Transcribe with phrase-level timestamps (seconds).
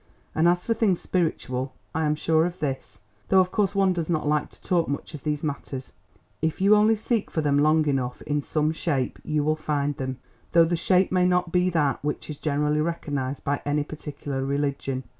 [0.33, 4.27] And as for things spiritual, I am sure of this—though of course one does not
[4.27, 8.41] like to talk much of these matters—if you only seek for them long enough in
[8.41, 10.17] some shape you will find them,
[10.53, 15.03] though the shape may not be that which is generally recognised by any particular religion.